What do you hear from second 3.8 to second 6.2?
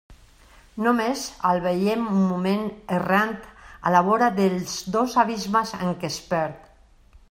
a la vora dels dos abismes en què